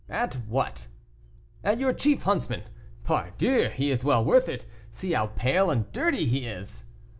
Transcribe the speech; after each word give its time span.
"At 0.09 0.33
what?" 0.49 0.87
"At 1.63 1.77
your 1.79 1.93
chief 1.93 2.23
huntsman; 2.23 2.63
pardieu, 3.03 3.69
he 3.69 3.91
is 3.91 4.03
well 4.03 4.25
worth 4.25 4.49
it. 4.49 4.65
See 4.89 5.11
how 5.11 5.27
pale 5.27 5.69
and 5.69 5.91
dirty 5.91 6.25
he 6.25 6.47
is!" 6.47 6.85